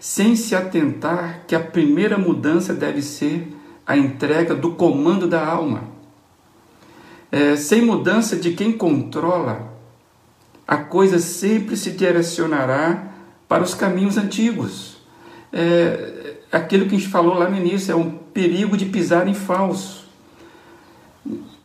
sem 0.00 0.34
se 0.34 0.56
atentar 0.56 1.44
que 1.46 1.54
a 1.54 1.60
primeira 1.60 2.18
mudança 2.18 2.74
deve 2.74 3.02
ser 3.02 3.56
a 3.86 3.96
entrega 3.96 4.54
do 4.54 4.72
comando 4.72 5.28
da 5.28 5.46
alma 5.46 5.90
é, 7.30 7.54
sem 7.54 7.82
mudança 7.82 8.36
de 8.36 8.52
quem 8.52 8.72
controla, 8.72 9.72
a 10.66 10.76
coisa 10.76 11.18
sempre 11.18 11.76
se 11.76 11.92
direcionará 11.92 13.12
para 13.48 13.62
os 13.62 13.74
caminhos 13.74 14.16
antigos. 14.16 14.96
É, 15.52 16.38
aquilo 16.50 16.86
que 16.86 16.94
a 16.94 16.98
gente 16.98 17.10
falou 17.10 17.34
lá 17.34 17.48
no 17.48 17.56
início 17.56 17.92
é 17.92 17.94
um 17.94 18.10
perigo 18.10 18.76
de 18.76 18.86
pisar 18.86 19.28
em 19.28 19.34
falso. 19.34 20.08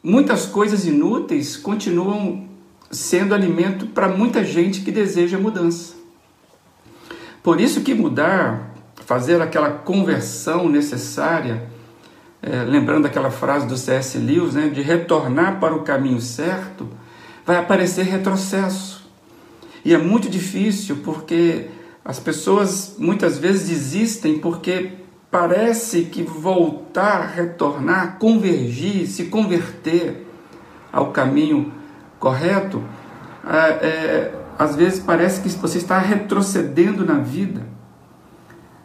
Muitas 0.03 0.45
coisas 0.45 0.85
inúteis 0.85 1.57
continuam 1.57 2.47
sendo 2.91 3.33
alimento 3.33 3.87
para 3.87 4.07
muita 4.07 4.43
gente 4.43 4.81
que 4.81 4.91
deseja 4.91 5.39
mudança. 5.39 5.94
Por 7.45 7.61
isso 7.61 7.81
que 7.81 7.93
mudar, 7.93 8.71
fazer 9.05 9.39
aquela 9.39 9.69
conversão 9.69 10.67
necessária, 10.67 11.67
é, 12.41 12.63
lembrando 12.63 13.05
aquela 13.05 13.29
frase 13.29 13.67
do 13.67 13.77
C.S. 13.77 14.17
Lewis, 14.17 14.55
né, 14.55 14.67
de 14.67 14.81
retornar 14.81 15.59
para 15.59 15.75
o 15.75 15.83
caminho 15.83 16.19
certo, 16.19 16.89
vai 17.45 17.57
aparecer 17.57 18.01
retrocesso. 18.01 19.07
E 19.85 19.93
é 19.93 19.97
muito 19.99 20.27
difícil 20.27 21.01
porque 21.03 21.67
as 22.03 22.19
pessoas 22.19 22.95
muitas 22.97 23.37
vezes 23.37 23.69
desistem 23.69 24.39
porque 24.39 24.93
parece 25.29 26.05
que 26.05 26.23
voltar, 26.23 27.27
retornar, 27.27 28.17
convergir, 28.17 29.05
se 29.05 29.25
converter 29.25 30.25
ao 30.91 31.11
caminho 31.11 31.71
correto, 32.17 32.83
é, 33.47 33.85
é, 33.85 34.44
às 34.57 34.75
vezes 34.75 34.99
parece 34.99 35.41
que 35.41 35.49
você 35.49 35.77
está 35.77 35.99
retrocedendo 35.99 37.05
na 37.05 37.19
vida. 37.19 37.61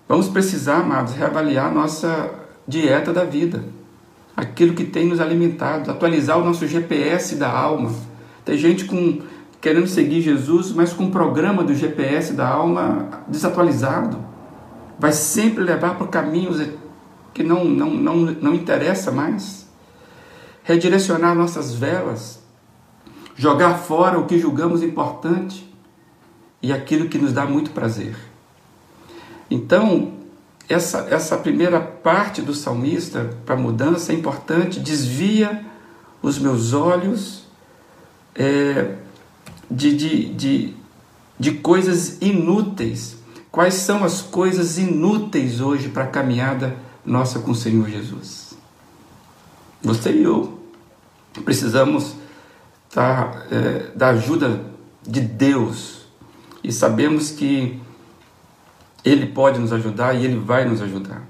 Vamos 0.09 0.29
precisar, 0.29 0.79
amados, 0.79 1.15
reavaliar 1.15 1.73
nossa 1.73 2.31
dieta 2.67 3.13
da 3.13 3.25
vida, 3.25 3.65
aquilo 4.37 4.75
que 4.75 4.85
tem 4.85 5.07
nos 5.07 5.21
alimentado, 5.21 5.91
atualizar 5.91 6.39
o 6.39 6.45
nosso 6.45 6.67
GPS 6.67 7.37
da 7.37 7.51
alma. 7.51 7.93
Tem 8.45 8.57
gente 8.57 8.85
com 8.85 9.21
querendo 9.61 9.87
seguir 9.87 10.23
Jesus, 10.23 10.73
mas 10.73 10.93
com 10.93 11.05
o 11.05 11.11
programa 11.11 11.63
do 11.63 11.75
GPS 11.75 12.33
da 12.33 12.49
alma 12.49 13.09
desatualizado. 13.29 14.19
Vai 14.99 15.13
sempre 15.13 15.63
levar 15.63 15.97
por 15.97 16.09
caminhos 16.09 16.61
que 17.33 17.43
não, 17.43 17.65
não, 17.65 17.91
não, 17.91 18.17
não 18.17 18.55
interessa 18.55 19.11
mais. 19.11 19.69
Redirecionar 20.63 21.35
nossas 21.35 21.75
velas, 21.75 22.40
jogar 23.37 23.79
fora 23.79 24.19
o 24.19 24.27
que 24.27 24.39
julgamos 24.39 24.83
importante 24.83 25.69
e 26.63 26.73
aquilo 26.73 27.09
que 27.09 27.19
nos 27.19 27.33
dá 27.33 27.47
muito 27.47 27.71
prazer. 27.71 28.17
Então, 29.51 30.13
essa, 30.69 31.09
essa 31.11 31.37
primeira 31.37 31.81
parte 31.81 32.41
do 32.41 32.55
salmista 32.55 33.37
para 33.45 33.57
mudança 33.57 34.13
é 34.13 34.15
importante, 34.15 34.79
desvia 34.79 35.65
os 36.23 36.39
meus 36.39 36.73
olhos 36.73 37.45
é, 38.35 38.95
de, 39.71 39.97
de, 39.97 40.35
de, 40.35 40.75
de 41.39 41.53
coisas 41.53 42.19
inúteis. 42.21 43.17
Quais 43.51 43.75
são 43.75 44.05
as 44.05 44.23
coisas 44.23 44.79
inúteis 44.79 45.61
hoje 45.61 45.89
para 45.89 46.05
a 46.05 46.09
caminhada 46.09 46.77
nossa 47.05 47.41
com 47.41 47.51
o 47.51 47.55
Senhor 47.55 47.89
Jesus? 47.89 48.55
Você 49.83 50.13
e 50.13 50.23
eu 50.23 50.61
precisamos 51.45 52.15
tá, 52.93 53.45
é, 53.51 53.97
da 53.97 54.09
ajuda 54.11 54.61
de 55.03 55.21
Deus 55.21 56.07
e 56.63 56.73
sabemos 56.73 57.31
que 57.31 57.81
ele 59.05 59.27
pode 59.27 59.59
nos 59.59 59.73
ajudar 59.73 60.15
e 60.15 60.25
Ele 60.25 60.39
vai 60.39 60.65
nos 60.65 60.83
ajudar. 60.83 61.23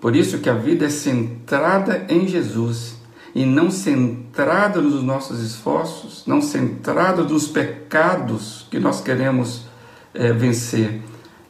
Por 0.00 0.16
isso 0.16 0.38
que 0.38 0.50
a 0.50 0.54
vida 0.54 0.86
é 0.86 0.88
centrada 0.88 2.06
em 2.08 2.26
Jesus 2.26 2.96
e 3.34 3.44
não 3.44 3.70
centrada 3.70 4.80
nos 4.80 5.02
nossos 5.02 5.40
esforços, 5.40 6.24
não 6.26 6.40
centrada 6.40 7.22
nos 7.22 7.46
pecados 7.46 8.66
que 8.70 8.78
nós 8.78 9.00
queremos 9.00 9.66
é, 10.12 10.32
vencer, 10.32 11.02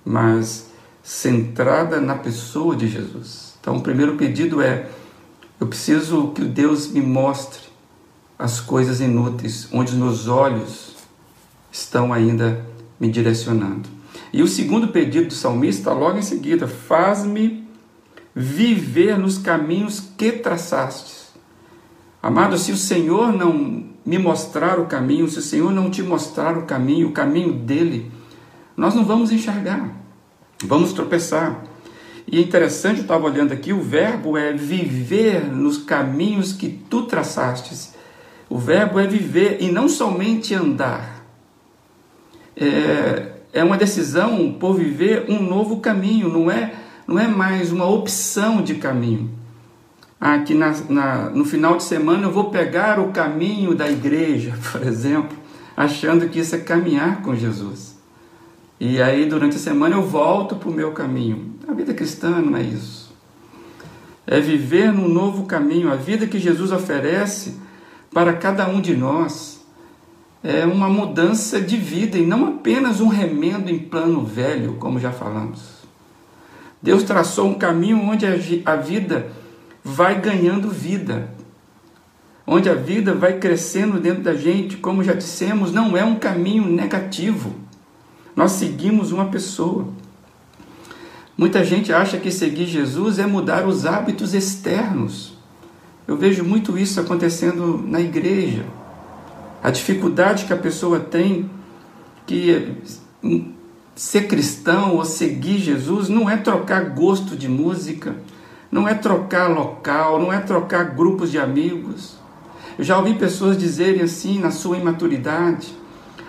mas 0.04 0.71
centrada 1.02 2.00
na 2.00 2.14
pessoa 2.14 2.76
de 2.76 2.88
Jesus. 2.88 3.54
Então, 3.61 3.76
o 3.76 3.80
primeiro 3.80 4.16
pedido 4.16 4.61
é: 4.61 4.88
eu 5.59 5.66
preciso 5.66 6.28
que 6.28 6.42
Deus 6.42 6.88
me 6.88 7.00
mostre 7.00 7.72
as 8.39 8.61
coisas 8.61 9.01
inúteis, 9.01 9.69
onde 9.73 9.93
os 9.93 9.97
meus 9.97 10.29
olhos 10.29 10.97
estão 11.71 12.12
ainda 12.12 12.65
me 12.99 13.09
direcionando. 13.09 13.89
E 14.33 14.43
o 14.43 14.49
segundo 14.49 14.89
pedido 14.89 15.29
do 15.29 15.35
salmista, 15.35 15.93
logo 15.93 16.19
em 16.19 16.23
seguida, 16.23 16.67
faz-me 16.67 17.67
viver 18.35 19.19
nos 19.19 19.39
caminhos 19.39 20.01
que 20.17 20.33
traçastes. 20.33 21.33
Amado, 22.23 22.57
se 22.57 22.73
o 22.73 22.77
Senhor 22.77 23.33
não 23.33 23.85
me 24.05 24.19
mostrar 24.19 24.79
o 24.79 24.87
caminho, 24.87 25.29
se 25.29 25.39
o 25.39 25.43
Senhor 25.43 25.73
não 25.73 25.91
te 25.91 26.03
mostrar 26.03 26.57
o 26.57 26.62
caminho, 26.62 27.09
o 27.09 27.12
caminho 27.12 27.53
dele, 27.53 28.11
nós 28.77 28.95
não 28.95 29.05
vamos 29.05 29.31
enxergar, 29.31 29.91
vamos 30.65 30.93
tropeçar. 30.93 31.65
E 32.27 32.39
é 32.39 32.41
interessante, 32.41 32.99
eu 32.99 33.03
estava 33.03 33.27
olhando 33.27 33.53
aqui, 33.53 33.73
o 33.73 33.83
verbo 33.83 34.39
é 34.39 34.53
viver 34.53 35.45
nos 35.45 35.77
caminhos 35.79 36.53
que 36.53 36.69
tu 36.69 37.03
traçastes. 37.03 37.92
O 38.52 38.59
verbo 38.59 39.00
é 39.00 39.06
viver 39.06 39.62
e 39.62 39.73
não 39.73 39.88
somente 39.88 40.54
andar. 40.54 41.25
É, 42.54 43.32
é 43.50 43.64
uma 43.64 43.78
decisão 43.78 44.52
por 44.61 44.75
viver 44.75 45.25
um 45.26 45.42
novo 45.42 45.80
caminho, 45.80 46.28
não 46.28 46.50
é, 46.50 46.75
não 47.06 47.18
é 47.18 47.26
mais 47.26 47.73
uma 47.73 47.88
opção 47.88 48.61
de 48.61 48.75
caminho. 48.75 49.30
Ah, 50.21 50.38
que 50.40 50.52
na, 50.52 50.71
na, 50.90 51.30
no 51.30 51.47
final 51.47 51.78
de 51.78 51.82
semana 51.82 52.25
eu 52.25 52.30
vou 52.30 52.50
pegar 52.50 53.00
o 53.00 53.11
caminho 53.11 53.75
da 53.75 53.90
igreja, 53.90 54.52
por 54.71 54.87
exemplo, 54.87 55.35
achando 55.75 56.28
que 56.28 56.38
isso 56.38 56.54
é 56.54 56.59
caminhar 56.59 57.23
com 57.23 57.35
Jesus. 57.35 57.99
E 58.78 59.00
aí 59.00 59.25
durante 59.25 59.56
a 59.56 59.61
semana 59.61 59.97
eu 59.97 60.02
volto 60.02 60.56
para 60.56 60.68
o 60.68 60.75
meu 60.75 60.92
caminho. 60.92 61.54
A 61.66 61.73
vida 61.73 61.94
cristã 61.94 62.42
não 62.42 62.54
é 62.59 62.62
isso. 62.62 63.16
É 64.26 64.38
viver 64.40 64.92
num 64.92 65.09
novo 65.09 65.47
caminho. 65.47 65.90
A 65.90 65.97
vida 65.97 66.26
que 66.26 66.38
Jesus 66.38 66.71
oferece 66.71 67.62
para 68.12 68.35
cada 68.35 68.69
um 68.69 68.81
de 68.81 68.97
nós 68.97 69.62
é 70.42 70.66
uma 70.66 70.88
mudança 70.88 71.61
de 71.61 71.76
vida 71.76 72.19
e 72.19 72.26
não 72.26 72.47
apenas 72.47 73.00
um 73.00 73.09
remendo 73.09 73.71
em 73.71 73.78
plano 73.78 74.25
velho, 74.25 74.75
como 74.75 74.99
já 74.99 75.12
falamos. 75.12 75.83
Deus 76.83 77.04
traçou 77.04 77.49
um 77.49 77.54
caminho 77.54 78.00
onde 78.00 78.26
a 78.66 78.76
vida 78.76 79.31
vai 79.85 80.21
ganhando 80.21 80.69
vida, 80.69 81.31
onde 82.45 82.69
a 82.69 82.75
vida 82.75 83.14
vai 83.14 83.38
crescendo 83.38 84.00
dentro 84.00 84.23
da 84.23 84.35
gente, 84.35 84.76
como 84.76 85.04
já 85.04 85.12
dissemos, 85.12 85.73
não 85.73 85.97
é 85.97 86.04
um 86.04 86.16
caminho 86.16 86.66
negativo. 86.66 87.54
Nós 88.35 88.52
seguimos 88.52 89.12
uma 89.12 89.26
pessoa. 89.26 89.88
Muita 91.38 91.64
gente 91.64 91.92
acha 91.92 92.19
que 92.19 92.31
seguir 92.33 92.66
Jesus 92.66 93.21
é 93.21 93.26
mudar 93.26 93.66
os 93.66 93.87
hábitos 93.87 94.35
externos. 94.35 95.32
Eu 96.06 96.16
vejo 96.16 96.44
muito 96.44 96.76
isso 96.76 97.00
acontecendo 97.00 97.82
na 97.87 98.00
igreja. 98.00 98.64
A 99.62 99.71
dificuldade 99.71 100.44
que 100.44 100.52
a 100.52 100.56
pessoa 100.56 100.99
tem 100.99 101.49
que 102.26 102.76
ser 103.94 104.26
cristão 104.26 104.97
ou 104.97 105.04
seguir 105.04 105.59
Jesus 105.59 106.09
não 106.09 106.28
é 106.28 106.37
trocar 106.37 106.90
gosto 106.90 107.37
de 107.37 107.49
música, 107.49 108.16
não 108.71 108.88
é 108.88 108.94
trocar 108.94 109.49
local, 109.49 110.18
não 110.18 110.32
é 110.32 110.40
trocar 110.40 110.97
grupos 110.97 111.30
de 111.30 111.38
amigos. 111.38 112.16
Eu 112.76 112.85
já 112.85 112.99
ouvi 112.99 113.14
pessoas 113.14 113.56
dizerem 113.56 114.02
assim, 114.02 114.40
na 114.40 114.50
sua 114.50 114.78
imaturidade: 114.78 115.73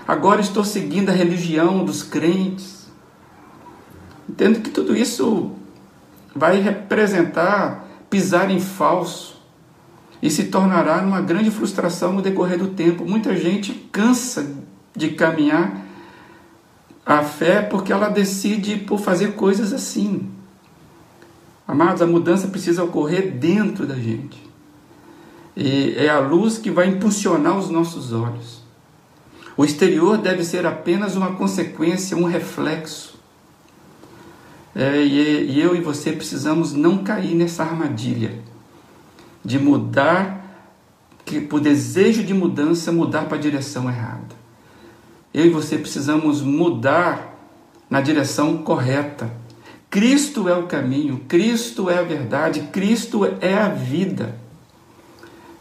agora 0.08 0.42
estou 0.42 0.64
seguindo 0.64 1.10
a 1.10 1.14
religião 1.14 1.84
dos 1.84 2.04
crentes. 2.04 2.84
Entendo 4.30 4.62
que 4.62 4.70
tudo 4.70 4.96
isso 4.96 5.52
vai 6.36 6.62
representar 6.62 7.88
pisar 8.10 8.52
em 8.52 8.60
falso 8.60 9.33
e 10.24 10.30
se 10.30 10.46
tornará 10.46 11.02
uma 11.02 11.20
grande 11.20 11.52
frustração 11.52 12.14
no 12.14 12.22
decorrer 12.22 12.58
do 12.58 12.70
tempo. 12.70 13.04
Muita 13.04 13.36
gente 13.36 13.74
cansa 13.92 14.56
de 14.96 15.10
caminhar 15.10 15.86
a 17.06 17.22
fé 17.24 17.62
porque 17.62 17.92
ela 17.92 18.08
decide 18.08 18.78
por 18.78 19.02
fazer 19.02 19.34
coisas 19.34 19.74
assim. 19.74 20.30
Amados, 21.68 22.02
a 22.02 22.08
mudança 22.08 22.48
precisa 22.48 22.86
ocorrer 22.86 23.34
dentro 23.34 23.86
da 23.86 23.96
gente. 23.96 24.42
E 25.58 25.94
é 25.98 26.08
a 26.08 26.20
luz 26.20 26.58
que 26.58 26.72
vai 26.72 26.88
impulsionar 26.88 27.58
os 27.58 27.70
nossos 27.70 28.14
olhos. 28.14 28.62
O 29.58 29.66
exterior 29.66 30.18
deve 30.18 30.46
ser 30.46 30.66
apenas 30.66 31.18
uma 31.18 31.36
consequência, 31.36 32.16
um 32.16 32.24
reflexo. 32.24 33.20
É, 34.74 35.04
e, 35.04 35.52
e 35.52 35.62
eu 35.62 35.76
e 35.76 35.82
você 35.82 36.14
precisamos 36.14 36.72
não 36.72 37.04
cair 37.04 37.36
nessa 37.36 37.64
armadilha 37.64 38.53
de 39.44 39.60
mudar, 39.60 40.42
que 41.26 41.42
por 41.42 41.60
desejo 41.60 42.24
de 42.24 42.34
mudança, 42.34 42.92
mudar 42.92 43.26
para 43.26 43.38
a 43.38 43.42
direção 43.42 43.90
errada. 43.90 44.36
Eu 45.34 45.46
e 45.46 45.50
você 45.50 45.78
precisamos 45.78 46.42
mudar 46.42 47.38
na 47.90 48.02
direção 48.02 48.58
correta 48.58 49.44
Cristo 49.94 50.50
é 50.50 50.56
o 50.56 50.64
caminho, 50.64 51.22
Cristo 51.28 51.88
é 51.88 52.00
a 52.00 52.02
verdade, 52.02 52.62
Cristo 52.72 53.26
é 53.40 53.54
a 53.54 53.68
vida. 53.70 54.36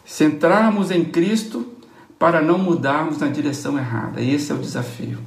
Centrarmos 0.06 0.90
em 0.90 1.04
Cristo 1.04 1.70
para 2.18 2.40
não 2.40 2.56
mudarmos 2.56 3.18
na 3.18 3.26
direção 3.26 3.76
errada. 3.76 4.22
Esse 4.22 4.50
é 4.50 4.54
o 4.54 4.58
desafio. 4.58 5.18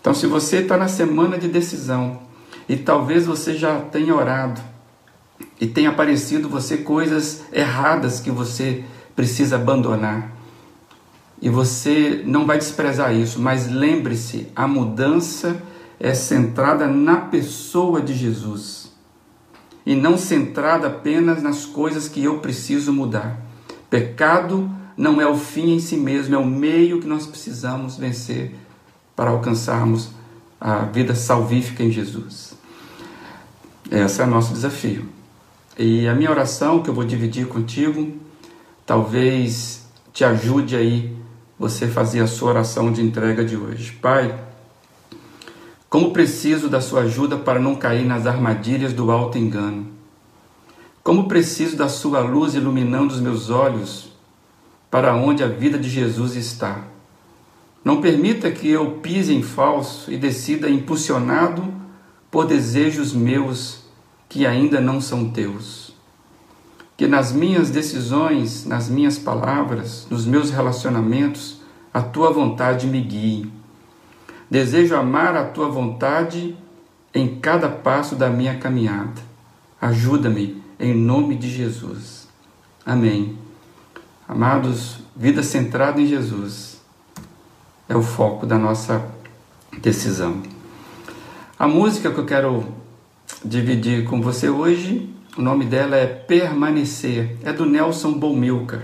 Então, 0.00 0.14
se 0.14 0.28
você 0.28 0.58
está 0.58 0.76
na 0.76 0.86
semana 0.86 1.36
de 1.38 1.48
decisão 1.48 2.20
e 2.68 2.76
talvez 2.76 3.26
você 3.26 3.56
já 3.56 3.80
tenha 3.80 4.14
orado 4.14 4.60
e 5.60 5.66
tenha 5.66 5.90
aparecido 5.90 6.48
você 6.48 6.78
coisas 6.78 7.42
erradas 7.52 8.18
que 8.18 8.30
você 8.30 8.82
precisa 9.14 9.56
abandonar, 9.56 10.32
e 11.42 11.48
você 11.48 12.22
não 12.26 12.46
vai 12.46 12.58
desprezar 12.58 13.14
isso, 13.14 13.40
mas 13.40 13.70
lembre-se, 13.70 14.48
a 14.54 14.68
mudança 14.68 15.62
é 15.98 16.12
centrada 16.12 16.86
na 16.86 17.16
pessoa 17.16 18.00
de 18.00 18.14
Jesus 18.14 18.90
e 19.84 19.94
não 19.94 20.18
centrada 20.18 20.88
apenas 20.88 21.42
nas 21.42 21.64
coisas 21.64 22.08
que 22.08 22.22
eu 22.22 22.38
preciso 22.38 22.92
mudar. 22.92 23.40
Pecado 23.88 24.70
não 24.96 25.20
é 25.20 25.26
o 25.26 25.36
fim 25.36 25.74
em 25.74 25.80
si 25.80 25.96
mesmo, 25.96 26.34
é 26.34 26.38
o 26.38 26.44
meio 26.44 27.00
que 27.00 27.06
nós 27.06 27.26
precisamos 27.26 27.96
vencer 27.96 28.54
para 29.16 29.30
alcançarmos 29.30 30.10
a 30.60 30.80
vida 30.80 31.14
salvífica 31.14 31.82
em 31.82 31.90
Jesus. 31.90 32.54
Esse 33.90 34.20
é 34.20 34.24
o 34.24 34.26
nosso 34.26 34.52
desafio. 34.52 35.19
E 35.82 36.06
a 36.06 36.14
minha 36.14 36.30
oração 36.30 36.82
que 36.82 36.90
eu 36.90 36.94
vou 36.94 37.04
dividir 37.04 37.48
contigo, 37.48 38.12
talvez 38.84 39.86
te 40.12 40.22
ajude 40.22 40.76
aí 40.76 41.16
você 41.58 41.88
fazer 41.88 42.20
a 42.20 42.26
sua 42.26 42.50
oração 42.50 42.92
de 42.92 43.00
entrega 43.00 43.42
de 43.42 43.56
hoje. 43.56 43.92
Pai, 43.92 44.38
como 45.88 46.12
preciso 46.12 46.68
da 46.68 46.82
sua 46.82 47.04
ajuda 47.04 47.38
para 47.38 47.58
não 47.58 47.76
cair 47.76 48.04
nas 48.04 48.26
armadilhas 48.26 48.92
do 48.92 49.10
alto 49.10 49.38
engano. 49.38 49.86
Como 51.02 51.26
preciso 51.26 51.78
da 51.78 51.88
sua 51.88 52.20
luz 52.20 52.54
iluminando 52.54 53.14
os 53.14 53.20
meus 53.20 53.48
olhos 53.48 54.12
para 54.90 55.14
onde 55.14 55.42
a 55.42 55.48
vida 55.48 55.78
de 55.78 55.88
Jesus 55.88 56.36
está. 56.36 56.84
Não 57.82 58.02
permita 58.02 58.50
que 58.50 58.68
eu 58.68 58.98
pise 59.02 59.32
em 59.32 59.42
falso 59.42 60.12
e 60.12 60.18
decida 60.18 60.68
impulsionado 60.68 61.72
por 62.30 62.46
desejos 62.46 63.14
meus 63.14 63.79
que 64.30 64.46
ainda 64.46 64.80
não 64.80 64.98
são 64.98 65.28
teus. 65.28 65.92
Que 66.96 67.06
nas 67.06 67.32
minhas 67.32 67.68
decisões, 67.68 68.64
nas 68.64 68.88
minhas 68.88 69.18
palavras, 69.18 70.06
nos 70.08 70.24
meus 70.24 70.50
relacionamentos, 70.50 71.60
a 71.92 72.00
tua 72.00 72.32
vontade 72.32 72.86
me 72.86 73.02
guie 73.02 73.60
Desejo 74.50 74.96
amar 74.96 75.36
a 75.36 75.44
tua 75.44 75.68
vontade 75.68 76.56
em 77.14 77.38
cada 77.38 77.68
passo 77.68 78.16
da 78.16 78.28
minha 78.28 78.58
caminhada. 78.58 79.22
Ajuda-me 79.80 80.60
em 80.78 80.92
nome 80.92 81.36
de 81.36 81.48
Jesus. 81.48 82.26
Amém. 82.84 83.38
Amados, 84.26 84.98
vida 85.14 85.44
centrada 85.44 86.00
em 86.00 86.06
Jesus 86.06 86.80
é 87.88 87.96
o 87.96 88.02
foco 88.02 88.44
da 88.44 88.58
nossa 88.58 89.04
decisão. 89.80 90.42
A 91.56 91.68
música 91.68 92.10
que 92.10 92.18
eu 92.18 92.26
quero 92.26 92.66
dividir 93.44 94.04
com 94.04 94.20
você 94.20 94.48
hoje, 94.48 95.08
o 95.36 95.42
nome 95.42 95.64
dela 95.64 95.96
é 95.96 96.06
Permanecer, 96.06 97.36
é 97.42 97.52
do 97.52 97.66
Nelson 97.66 98.12
Bomilcar. 98.12 98.82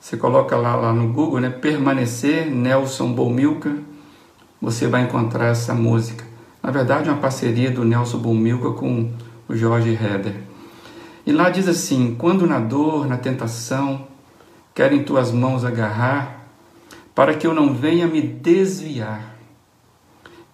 Você 0.00 0.16
coloca 0.16 0.56
lá, 0.56 0.76
lá 0.76 0.92
no 0.92 1.12
Google, 1.12 1.40
né? 1.40 1.50
Permanecer, 1.50 2.50
Nelson 2.50 3.12
Bomilcar 3.12 3.76
você 4.60 4.88
vai 4.88 5.02
encontrar 5.02 5.46
essa 5.46 5.74
música. 5.74 6.24
Na 6.62 6.70
verdade, 6.70 7.08
é 7.08 7.12
uma 7.12 7.20
parceria 7.20 7.70
do 7.70 7.84
Nelson 7.84 8.18
Bumilca 8.18 8.70
com 8.70 9.12
o 9.48 9.54
Jorge 9.54 9.90
Heder. 9.90 10.34
E 11.26 11.32
lá 11.32 11.50
diz 11.50 11.68
assim: 11.68 12.16
Quando 12.18 12.46
na 12.46 12.58
dor, 12.58 13.06
na 13.06 13.16
tentação, 13.16 14.08
querem 14.74 15.04
tuas 15.04 15.30
mãos 15.30 15.64
agarrar, 15.64 16.48
para 17.14 17.34
que 17.34 17.46
eu 17.46 17.54
não 17.54 17.72
venha 17.72 18.06
me 18.06 18.20
desviar. 18.20 19.35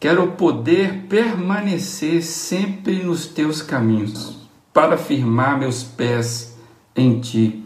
Quero 0.03 0.33
poder 0.33 1.05
permanecer 1.09 2.25
sempre 2.25 3.05
nos 3.05 3.25
teus 3.25 3.63
caminhos, 3.63 4.37
para 4.75 4.99
firmar 4.99 5.57
meus 5.57 5.85
pés 5.85 6.59
em 6.97 7.21
ti, 7.21 7.65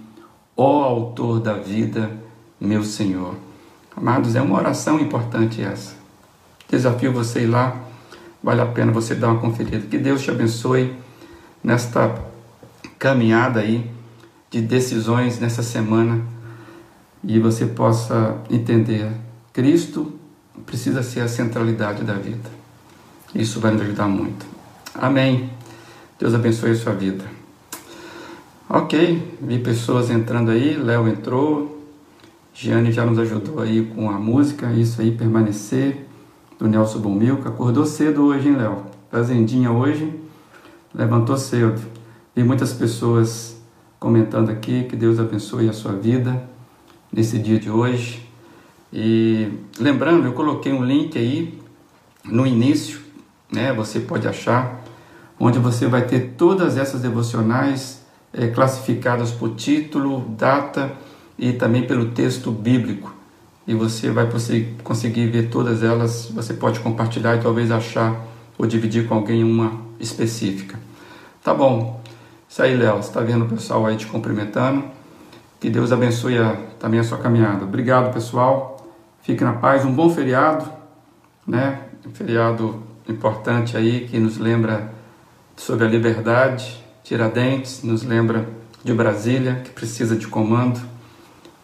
ó 0.55 0.85
Autor 0.85 1.40
da 1.40 1.55
vida, 1.55 2.11
meu 2.61 2.85
Senhor. 2.85 3.37
Amados, 3.96 4.37
é 4.37 4.42
uma 4.42 4.59
oração 4.59 5.01
importante 5.01 5.62
essa. 5.62 5.94
Desafio 6.68 7.11
você 7.11 7.44
ir 7.44 7.46
lá, 7.46 7.75
vale 8.42 8.61
a 8.61 8.66
pena 8.66 8.92
você 8.92 9.14
dar 9.14 9.29
uma 9.29 9.40
conferida. 9.40 9.87
Que 9.87 9.96
Deus 9.96 10.20
te 10.20 10.31
abençoe 10.31 10.94
nesta 11.64 12.22
caminhada 12.99 13.61
aí 13.61 13.90
de 14.51 14.61
decisões 14.61 15.40
nessa 15.40 15.62
semana 15.62 16.22
e 17.25 17.40
você 17.40 17.64
possa 17.64 18.37
entender 18.51 19.11
Cristo 19.55 20.26
precisa 20.64 21.03
ser 21.03 21.21
a 21.21 21.29
centralidade 21.29 22.05
da 22.05 22.14
vida. 22.14 22.49
Isso 23.35 23.61
vai 23.61 23.73
nos 23.73 23.83
ajudar 23.83 24.09
muito. 24.09 24.47
Amém. 24.95 25.51
Deus 26.19 26.35
abençoe 26.35 26.71
a 26.71 26.77
sua 26.77 26.92
vida. 26.95 27.25
Ok, 28.69 29.37
vi 29.40 29.59
pessoas 29.59 30.11
entrando 30.11 30.51
aí, 30.51 30.77
Léo 30.77 31.07
entrou, 31.07 31.85
Giane 32.53 32.90
já 32.90 33.05
nos 33.05 33.19
ajudou 33.19 33.61
aí 33.61 33.85
com 33.95 34.11
a 34.11 34.19
música, 34.19 34.73
isso 34.73 35.01
aí, 35.01 35.12
permanecer, 35.12 36.07
do 36.59 36.66
Nelson 36.66 36.99
Bomilca. 36.99 37.51
Acordou 37.51 37.85
cedo 37.87 38.25
hoje, 38.25 38.49
hein, 38.49 38.57
Léo? 38.57 38.83
Fazendinha 39.11 39.71
hoje, 39.71 40.12
levantou 40.95 41.37
cedo. 41.37 41.81
Vi 42.35 42.42
muitas 42.42 42.73
pessoas 42.73 43.57
comentando 44.01 44.51
aqui, 44.51 44.85
que 44.85 44.97
Deus 44.97 45.21
abençoe 45.21 45.69
a 45.69 45.73
sua 45.73 45.92
vida 45.92 46.42
nesse 47.12 47.38
dia 47.38 47.61
de 47.61 47.71
hoje. 47.71 48.26
E 48.92 49.51
lembrando, 49.79 50.27
eu 50.27 50.33
coloquei 50.33 50.72
um 50.72 50.85
link 50.85 51.18
aí 51.18 51.59
no 52.25 52.46
início, 52.46 53.01
né? 53.53 53.72
Você 53.72 54.01
pode 54.01 54.27
achar, 54.27 54.83
onde 55.38 55.59
você 55.59 55.87
vai 55.87 56.07
ter 56.07 56.35
todas 56.37 56.77
essas 56.77 57.03
devocionais 57.03 58.05
é, 58.33 58.49
classificadas 58.49 59.31
por 59.31 59.55
título, 59.55 60.20
data 60.37 60.92
e 61.38 61.53
também 61.53 61.87
pelo 61.87 62.11
texto 62.11 62.51
bíblico. 62.51 63.14
E 63.66 63.75
você 63.75 64.11
vai 64.11 64.29
conseguir 64.85 65.27
ver 65.27 65.49
todas 65.51 65.83
elas. 65.83 66.31
Você 66.33 66.55
pode 66.55 66.79
compartilhar 66.81 67.37
e 67.37 67.40
talvez 67.40 67.70
achar 67.70 68.25
ou 68.57 68.66
dividir 68.66 69.09
com 69.09 69.14
alguém 69.14 69.42
uma 69.42 69.72
específica. 69.99 70.79
Tá 71.42 71.53
bom. 71.53 72.01
Isso 72.49 72.62
aí, 72.62 72.77
Léo. 72.77 72.96
Você 72.96 73.09
está 73.09 73.20
vendo 73.20 73.44
o 73.44 73.49
pessoal 73.49 73.85
aí 73.85 73.96
te 73.96 74.07
cumprimentando. 74.07 74.85
Que 75.59 75.68
Deus 75.68 75.90
abençoe 75.90 76.38
a, 76.38 76.57
também 76.79 77.01
a 77.01 77.05
sua 77.05 77.18
caminhada. 77.18 77.64
Obrigado, 77.64 78.12
pessoal. 78.12 78.76
Fique 79.27 79.43
na 79.43 79.55
paz, 79.55 79.85
um 79.85 79.93
bom 79.93 80.09
feriado, 80.09 80.71
né? 81.45 81.81
Um 82.07 82.12
feriado 82.12 82.81
importante 83.09 83.77
aí 83.77 84.07
que 84.07 84.21
nos 84.21 84.39
lembra 84.39 84.95
sobre 85.57 85.85
a 85.85 85.89
liberdade. 85.89 86.81
Tiradentes 87.03 87.83
nos 87.83 88.05
lembra 88.05 88.49
de 88.85 88.95
Brasília, 88.95 89.62
que 89.65 89.71
precisa 89.71 90.15
de 90.15 90.29
comando. 90.29 90.81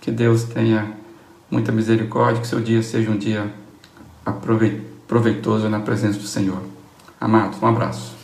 Que 0.00 0.10
Deus 0.10 0.42
tenha 0.42 0.92
muita 1.48 1.70
misericórdia, 1.70 2.40
que 2.40 2.48
seu 2.48 2.60
dia 2.60 2.82
seja 2.82 3.08
um 3.12 3.16
dia 3.16 3.48
proveitoso 5.06 5.68
na 5.68 5.78
presença 5.78 6.18
do 6.18 6.26
Senhor. 6.26 6.60
Amado, 7.20 7.56
um 7.62 7.66
abraço. 7.68 8.21